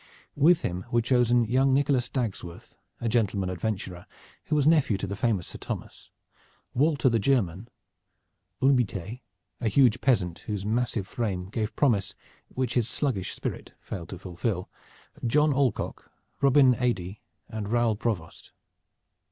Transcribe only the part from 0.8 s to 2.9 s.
were chosen young Nicholas Dagsworth,